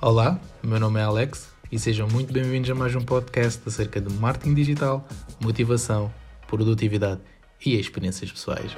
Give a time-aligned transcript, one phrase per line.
[0.00, 4.14] Olá, meu nome é Alex e sejam muito bem-vindos a mais um podcast acerca de
[4.14, 5.04] marketing digital,
[5.40, 6.08] motivação,
[6.46, 7.20] produtividade
[7.66, 8.76] e experiências pessoais.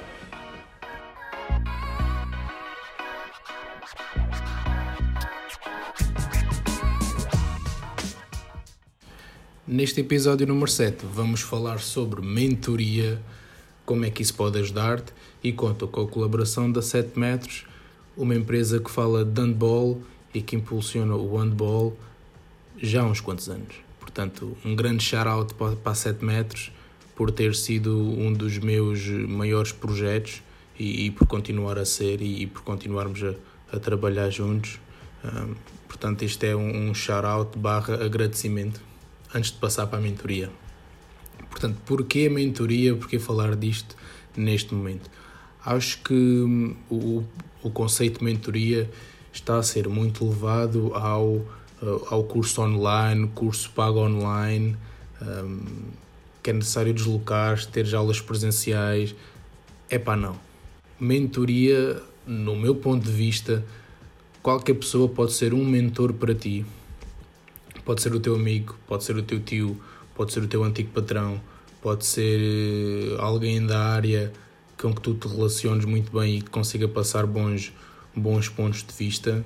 [9.67, 13.21] Neste episódio número 7, vamos falar sobre mentoria,
[13.85, 15.13] como é que isso pode ajudar-te
[15.43, 17.67] e conto com a colaboração da 7 metros,
[18.17, 20.01] uma empresa que fala de handball
[20.33, 21.97] e que impulsiona o handball
[22.81, 23.75] já há uns quantos anos.
[23.99, 26.71] Portanto, um grande shout-out para a 7 metros
[27.15, 30.41] por ter sido um dos meus maiores projetos
[30.77, 33.35] e, e por continuar a ser e, e por continuarmos a,
[33.75, 34.79] a trabalhar juntos.
[35.23, 35.53] Um,
[35.87, 38.81] portanto, isto é um, um shout-out barra agradecimento
[39.33, 40.49] antes de passar para a mentoria.
[41.49, 42.95] Portanto, porquê a mentoria?
[42.95, 43.95] Porquê falar disto
[44.35, 45.09] neste momento?
[45.63, 47.23] Acho que hum, o,
[47.61, 48.89] o conceito de mentoria
[49.31, 51.47] está a ser muito levado ao, uh,
[52.09, 54.75] ao curso online, curso pago online,
[55.21, 55.63] um,
[56.43, 59.15] que é necessário deslocar, ter aulas presenciais.
[59.89, 60.37] É pá, não.
[60.99, 63.63] Mentoria, no meu ponto de vista,
[64.41, 66.65] qualquer pessoa pode ser um mentor para ti.
[67.85, 69.79] Pode ser o teu amigo, pode ser o teu tio,
[70.15, 71.41] pode ser o teu antigo patrão,
[71.81, 74.31] pode ser uh, alguém da área
[74.79, 77.71] com que tu te relaciones muito bem e que consiga passar bons,
[78.15, 79.43] bons pontos de vista.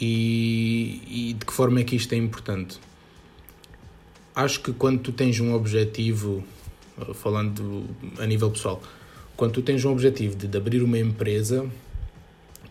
[0.00, 2.80] E, e de que forma é que isto é importante?
[4.34, 6.42] Acho que quando tu tens um objetivo,
[7.14, 7.84] falando
[8.18, 8.82] a nível pessoal,
[9.36, 11.68] quando tu tens um objetivo de, de abrir uma empresa,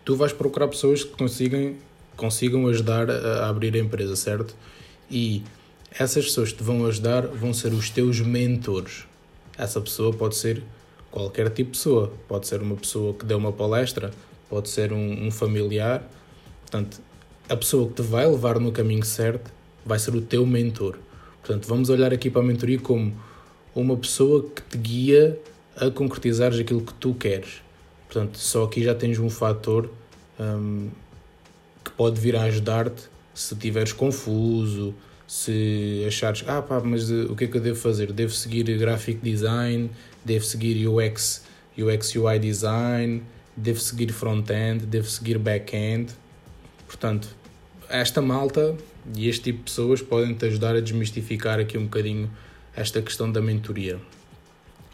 [0.04, 1.74] tu vais procurar pessoas que consigam,
[2.16, 4.56] consigam ajudar a, a abrir a empresa, certo?
[5.10, 5.42] E
[5.90, 9.04] essas pessoas que te vão ajudar vão ser os teus mentores.
[9.56, 10.62] Essa pessoa pode ser
[11.10, 14.10] qualquer tipo de pessoa, pode ser uma pessoa que deu uma palestra,
[14.52, 16.06] pode ser um, um familiar.
[16.60, 17.00] Portanto,
[17.48, 19.50] a pessoa que te vai levar no caminho certo
[19.82, 20.98] vai ser o teu mentor.
[21.40, 23.16] Portanto, vamos olhar aqui para a mentoria como
[23.74, 25.38] uma pessoa que te guia
[25.74, 27.62] a concretizares aquilo que tu queres.
[28.06, 29.90] Portanto, só aqui já tens um fator
[30.38, 30.90] um,
[31.82, 34.94] que pode vir a ajudar-te se estiveres confuso,
[35.26, 38.12] se achares, ah pá, mas uh, o que é que eu devo fazer?
[38.12, 39.90] Devo seguir graphic design,
[40.22, 41.42] devo seguir UX,
[41.78, 43.22] UX UI design,
[43.56, 46.12] devo seguir front-end, devo seguir back-end.
[46.86, 47.28] Portanto,
[47.88, 48.76] esta malta
[49.14, 52.30] e este tipo de pessoas podem te ajudar a desmistificar aqui um bocadinho
[52.74, 53.98] esta questão da mentoria.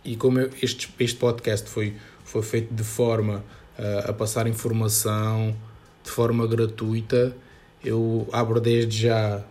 [0.05, 3.45] E como eu, este, este podcast foi, foi feito de forma
[3.79, 5.55] uh, a passar informação
[6.03, 7.37] de forma gratuita,
[7.85, 9.45] eu abro desde já.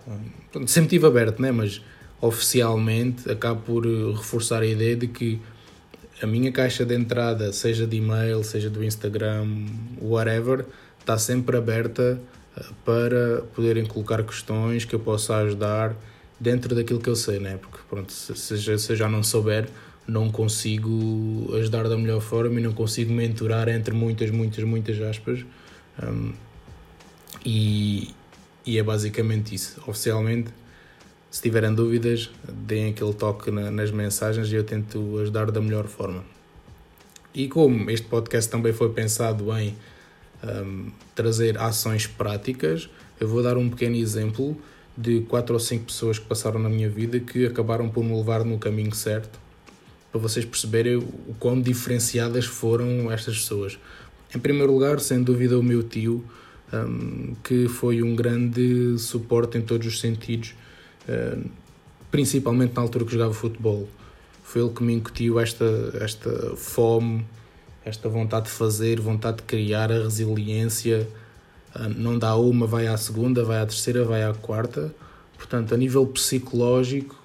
[0.65, 1.51] Sempre estive aberto, né?
[1.51, 1.81] mas
[2.19, 5.39] oficialmente acabo por reforçar a ideia de que
[6.21, 9.47] a minha caixa de entrada, seja de e-mail, seja do Instagram,
[10.01, 10.65] whatever,
[10.99, 12.19] está sempre aberta
[12.55, 15.95] eh, para poderem colocar questões que eu possa ajudar
[16.39, 17.57] dentro daquilo que eu sei, né?
[17.57, 19.67] Porque pronto, se, se já não souber,
[20.07, 25.45] não consigo ajudar da melhor forma e não consigo mentorar entre muitas, muitas, muitas aspas.
[26.01, 26.33] Um,
[27.45, 28.13] e,
[28.65, 29.81] e é basicamente isso.
[29.85, 30.49] Oficialmente,
[31.29, 35.85] se tiverem dúvidas, deem aquele toque na, nas mensagens e eu tento ajudar da melhor
[35.85, 36.23] forma.
[37.33, 39.75] E como este podcast também foi pensado em
[40.43, 42.89] um, trazer ações práticas,
[43.19, 44.57] eu vou dar um pequeno exemplo
[44.97, 48.43] de quatro ou cinco pessoas que passaram na minha vida que acabaram por me levar
[48.43, 49.39] no caminho certo,
[50.11, 53.77] para vocês perceberem o quão diferenciadas foram estas pessoas.
[54.35, 56.23] Em primeiro lugar, sem dúvida, o meu tio,
[56.73, 60.55] um, que foi um grande suporte em todos os sentidos
[62.11, 63.87] principalmente na altura que jogava futebol.
[64.43, 65.65] Foi ele que me incutiu esta,
[65.99, 67.25] esta fome,
[67.83, 71.07] esta vontade de fazer, vontade de criar, a resiliência.
[71.75, 74.93] Eh, não dá uma, vai à segunda, vai à terceira, vai à quarta.
[75.37, 77.15] Portanto, a nível psicológico,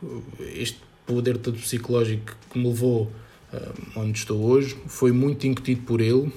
[0.55, 3.11] este poder todo psicológico que me levou
[3.53, 6.33] eh, onde estou hoje foi muito incutido por ele.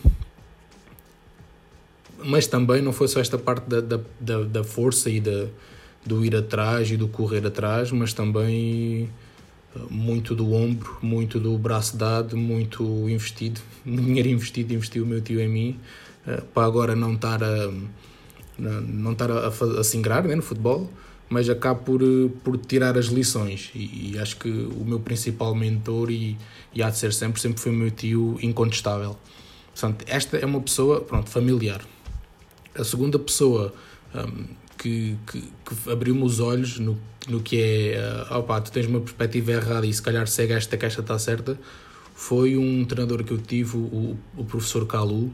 [2.23, 5.47] Mas também não foi só esta parte da, da, da, da força e da,
[6.05, 9.09] do ir atrás e do correr atrás, mas também
[9.75, 15.21] eh, muito do ombro, muito do braço dado, muito investido, dinheiro investido, investiu o meu
[15.21, 15.79] tio em mim,
[16.27, 17.71] eh, para agora não estar a,
[18.57, 20.89] não estar a, a, a singrar né, no futebol,
[21.27, 25.55] mas acabo por, eh, por tirar as lições e, e, acho que o meu principal
[25.55, 26.37] mentor e,
[26.73, 29.17] e há de ser sempre, sempre foi o meu tio incontestável.
[29.71, 31.81] Portanto, esta é uma pessoa, pronto, familiar.
[32.77, 33.73] A segunda pessoa
[34.13, 34.45] um,
[34.77, 38.99] que, que, que abriu-me os olhos no, no que é, uh, opa, tu tens uma
[38.99, 41.59] perspectiva errada e se calhar segue esta caixa está certa,
[42.13, 45.31] foi um treinador que eu tive, o, o professor Calu,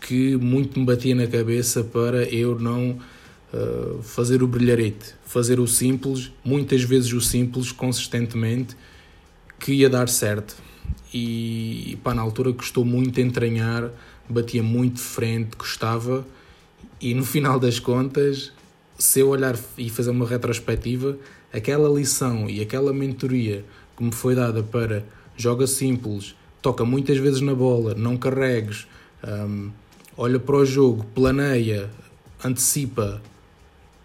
[0.00, 2.98] que muito me batia na cabeça para eu não
[3.52, 8.76] uh, fazer o brilharete, fazer o simples, muitas vezes o simples, consistentemente,
[9.60, 10.56] que ia dar certo.
[11.14, 13.90] E pá, na altura custou muito entranhar,
[14.28, 16.26] batia muito de frente, gostava,
[17.02, 18.52] e no final das contas,
[18.96, 21.18] se eu olhar e fazer uma retrospectiva,
[21.52, 23.64] aquela lição e aquela mentoria
[23.96, 25.04] que me foi dada para
[25.36, 28.86] joga simples, toca muitas vezes na bola, não carregues,
[29.26, 29.70] um,
[30.16, 31.90] olha para o jogo, planeia,
[32.44, 33.20] antecipa.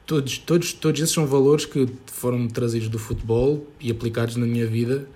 [0.07, 4.65] Todos, todos, todos esses são valores que foram trazidos do futebol e aplicados na minha
[4.65, 5.07] vida.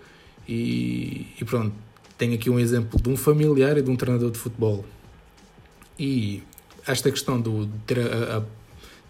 [0.48, 1.74] E, e pronto,
[2.16, 4.86] tenho aqui um exemplo de um familiar e de um treinador de futebol.
[5.98, 6.44] E
[6.86, 8.44] esta questão do, ter a, a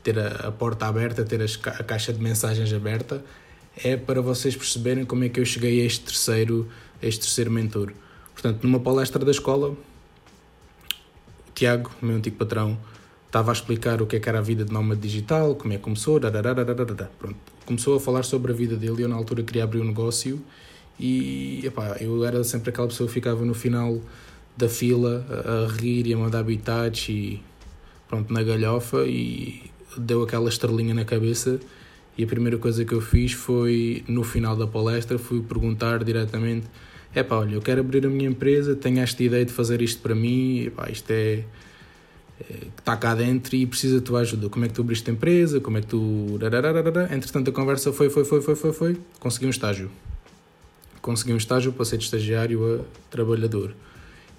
[0.04, 3.24] ter a, a, porta aberta, ter a caixa de mensagens aberta,
[3.84, 6.68] é para vocês perceberem como é que eu cheguei a este terceiro,
[7.02, 7.94] a este terceiro mentor.
[8.34, 9.78] Portanto, numa palestra da escola, o
[11.54, 12.78] Tiago, meu antigo patrão,
[13.28, 15.78] estava a explicar o que, é que era a vida de nómada digital, como é
[15.78, 19.80] que começou, Pronto, começou a falar sobre a vida dele eu na altura queria abrir
[19.80, 20.44] um negócio
[21.00, 24.02] e epá, eu era sempre aquela pessoa que ficava no final
[24.58, 27.42] da fila a, a rir e a mandar habitats e
[28.12, 29.64] pronto, na galhofa e
[29.98, 31.60] deu aquela estrelinha na cabeça
[32.18, 36.68] e a primeira coisa que eu fiz foi, no final da palestra, fui perguntar diretamente
[37.14, 40.02] é pá, olha, eu quero abrir a minha empresa, tenho esta ideia de fazer isto
[40.02, 41.44] para mim, isto é,
[42.40, 44.50] é está cá dentro e precisa da tua ajuda.
[44.50, 45.60] Como é que tu abriste a empresa?
[45.60, 46.40] Como é que tu.
[47.12, 48.98] Entretanto, a conversa foi, foi, foi, foi, foi, foi.
[49.20, 49.92] Consegui um estágio.
[51.02, 53.76] Consegui um estágio, passei de estagiário a trabalhador.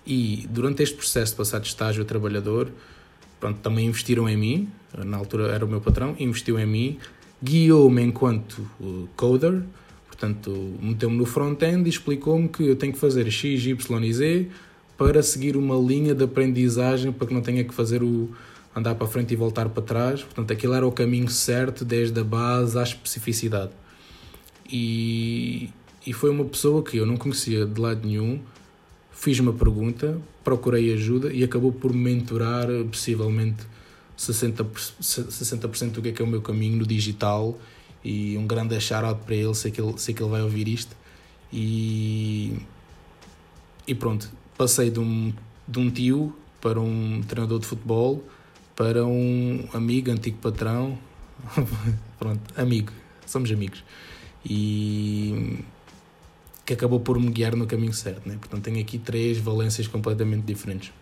[0.07, 2.71] E durante este processo de passar de estágio a trabalhador,
[3.43, 4.69] pronto, também investiram em mim.
[5.05, 6.99] Na altura era o meu patrão, investiu em mim,
[7.43, 9.62] guiou-me enquanto uh, coder
[10.23, 14.49] Portanto, meteu-me no front-end e explicou-me que eu tenho que fazer X, Y e Z
[14.97, 18.31] para seguir uma linha de aprendizagem para que não tenha que fazer o
[18.77, 20.23] andar para frente e voltar para trás.
[20.23, 23.73] Portanto, aquilo era o caminho certo desde a base à especificidade.
[24.71, 25.71] E,
[26.06, 28.38] e foi uma pessoa que eu não conhecia de lado nenhum.
[29.12, 33.64] Fiz uma pergunta, procurei ajuda e acabou por me mentorar possivelmente
[34.19, 34.67] 60%,
[35.00, 37.59] 60 do que é, que é o meu caminho no digital
[38.05, 40.97] e um grande shout para ele, sei que ele, sei que ele vai ouvir isto.
[41.53, 42.56] E,
[43.87, 45.32] e pronto, passei de um,
[45.69, 48.25] de um tio para um treinador de futebol,
[48.75, 50.99] para um amigo, antigo patrão.
[52.19, 52.93] pronto, amigo,
[53.26, 53.85] somos amigos.
[54.44, 55.59] E
[56.73, 58.27] que acabou por me guiar no caminho certo.
[58.27, 58.37] Né?
[58.39, 60.93] Portanto, tenho aqui três valências completamente diferentes.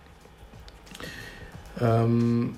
[1.80, 2.50] Um,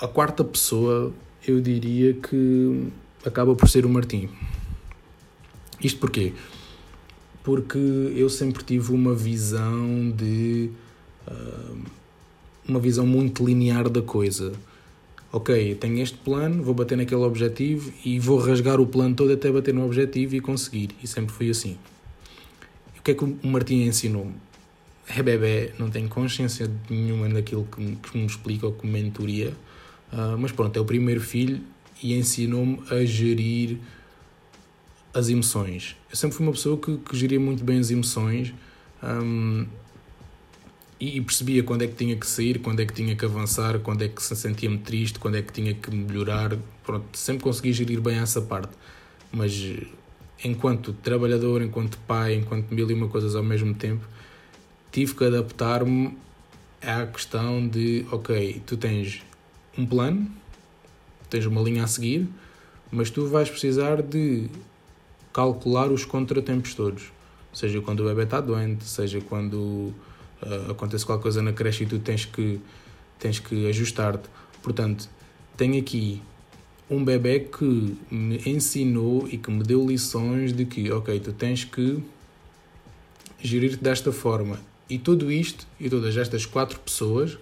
[0.00, 1.12] a quarta pessoa,
[1.46, 2.88] eu diria que
[3.26, 4.28] acaba por ser o Martim.
[5.82, 6.32] Isto porquê?
[7.42, 10.70] Porque eu sempre tive uma visão de.
[11.26, 11.78] Uh,
[12.68, 14.52] uma visão muito linear da coisa.
[15.32, 19.50] Ok, tenho este plano, vou bater naquele objetivo e vou rasgar o plano todo até
[19.50, 20.90] bater no objetivo e conseguir.
[21.02, 21.76] E sempre foi assim.
[23.10, 24.34] Que é que o Martim ensinou-me?
[25.08, 29.02] É bebê, não tenho consciência nenhuma daquilo que me, que me explica ou que me
[29.02, 29.52] mentoria,
[30.12, 31.60] uh, mas pronto, é o primeiro filho
[32.00, 33.78] e ensinou-me a gerir
[35.12, 35.96] as emoções.
[36.08, 38.54] Eu sempre fui uma pessoa que, que geria muito bem as emoções
[39.02, 39.66] um,
[41.00, 43.80] e, e, percebia quando é que tinha que sair, quando é que tinha que avançar,
[43.80, 46.56] quando é que se sentia-me triste, quando é que tinha que melhorar.
[46.84, 48.72] Pronto, sempre consegui gerir bem essa parte.
[49.32, 49.52] Mas
[50.44, 54.06] enquanto trabalhador, enquanto pai, enquanto mil e uma coisas ao mesmo tempo,
[54.90, 56.16] tive que adaptar-me
[56.82, 59.22] à questão de, ok, tu tens
[59.76, 60.30] um plano,
[61.28, 62.26] tens uma linha a seguir,
[62.90, 64.48] mas tu vais precisar de
[65.32, 67.12] calcular os contratempos todos.
[67.52, 71.86] Seja quando o bebê está doente, seja quando uh, acontece qualquer coisa na creche e
[71.86, 72.60] tu tens que,
[73.18, 74.28] tens que ajustar-te.
[74.62, 75.08] Portanto,
[75.56, 76.22] tenho aqui
[76.90, 81.62] um bebê que me ensinou e que me deu lições de que, ok, tu tens
[81.62, 82.02] que
[83.40, 84.58] gerir-te desta forma.
[84.88, 87.38] E tudo isto, e todas estas quatro pessoas,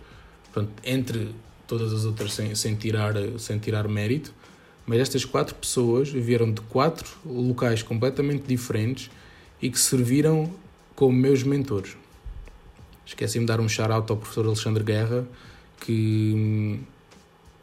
[0.85, 1.31] entre
[1.67, 4.35] todas as outras sem, sem, tirar, sem tirar mérito,
[4.87, 9.11] mas estas quatro pessoas vieram de quatro locais completamente diferentes
[9.61, 10.53] e que serviram
[10.95, 11.97] como meus mentores.
[13.05, 15.27] Esqueci-me de dar um shout-out ao professor Alexandre Guerra,
[15.81, 16.81] que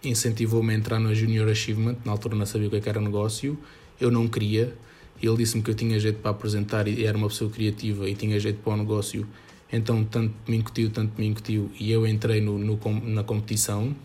[0.07, 3.57] incentivou-me a entrar no Junior Achievement, na altura não sabia o que é era negócio,
[3.99, 4.75] eu não queria,
[5.21, 8.39] ele disse-me que eu tinha jeito para apresentar e era uma pessoa criativa e tinha
[8.39, 9.27] jeito para o negócio
[9.71, 13.95] então, tanto me incutiu, tanto me incutiu, e eu entrei no, no, na competição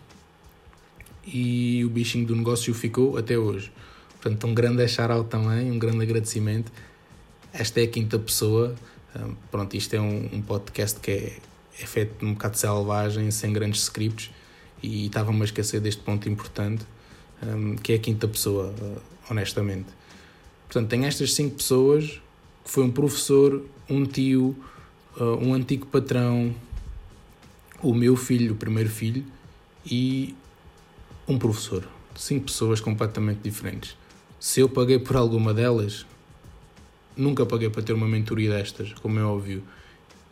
[1.27, 3.71] e o bichinho do negócio ficou até hoje.
[4.21, 6.73] Portanto, um grande shout também, um grande agradecimento.
[7.53, 8.75] Esta é a quinta pessoa.
[9.51, 11.37] Pronto, isto é um, um podcast que é,
[11.81, 14.31] é feito um bocado selvagem, sem grandes scripts,
[14.83, 16.85] e estava-me a esquecer deste ponto importante.
[17.43, 19.89] um, que é a quinta pessoa, uh, honestamente.
[20.67, 22.21] Portanto, tem estas cinco pessoas,
[22.65, 24.57] que foi um professor, um tio,
[25.17, 26.55] uh, um antigo patrão,
[27.83, 29.25] o meu filho, o primeiro filho,
[29.85, 30.35] e
[31.27, 31.87] um professor.
[32.15, 33.97] Cinco pessoas completamente diferentes.
[34.39, 36.07] Se eu paguei por alguma delas,
[37.17, 39.63] nunca paguei para ter uma mentoria destas, como é óbvio.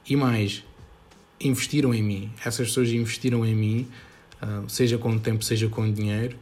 [0.08, 0.62] E mais,
[1.40, 2.30] investiram em mim.
[2.44, 3.88] Essas pessoas investiram em mim,
[4.68, 6.36] seja com tempo, seja com dinheiro,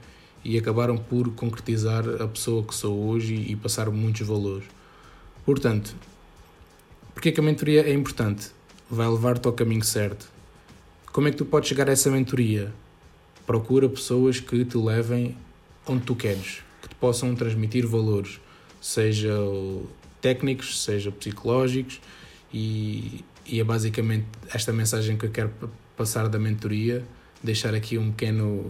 [0.45, 4.67] e acabaram por concretizar a pessoa que sou hoje e passar muitos valores.
[5.45, 5.95] Portanto,
[7.15, 8.51] porque é que a mentoria é importante?
[8.91, 10.29] Vai levar-te ao caminho certo.
[11.13, 12.73] Como é que tu podes chegar a essa mentoria?
[13.47, 15.37] Procura pessoas que te levem
[15.87, 18.39] onde tu queres, que te possam transmitir valores,
[18.81, 19.33] seja
[20.21, 22.01] técnicos, seja psicológicos,
[22.53, 25.53] e, e é basicamente esta mensagem que eu quero
[25.97, 27.05] passar da mentoria,
[27.43, 28.67] deixar aqui um pequeno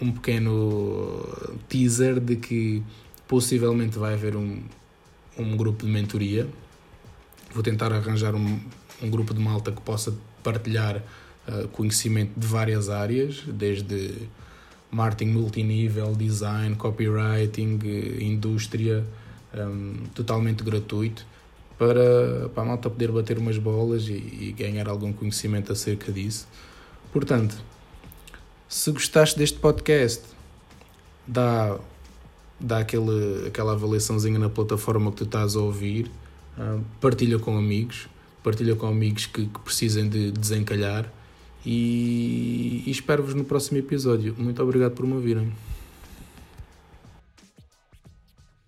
[0.00, 1.26] um pequeno
[1.68, 2.82] teaser de que
[3.26, 4.62] possivelmente vai haver um,
[5.36, 6.48] um grupo de mentoria.
[7.52, 8.60] Vou tentar arranjar um,
[9.02, 11.02] um grupo de malta que possa partilhar
[11.48, 14.28] uh, conhecimento de várias áreas, desde
[14.90, 17.78] marketing multinível, design, copywriting,
[18.20, 19.04] indústria,
[19.54, 21.26] um, totalmente gratuito
[21.78, 26.46] para, para a malta poder bater umas bolas e, e ganhar algum conhecimento acerca disso.
[27.12, 27.56] Portanto,
[28.68, 30.22] se gostaste deste podcast,
[31.26, 31.78] dá,
[32.60, 36.10] dá aquele, aquela avaliaçãozinha na plataforma que tu estás a ouvir,
[36.58, 38.08] uh, partilha com amigos,
[38.42, 41.10] partilha com amigos que, que precisem de desencalhar
[41.64, 44.34] e, e espero-vos no próximo episódio.
[44.38, 45.52] Muito obrigado por me ouvirem.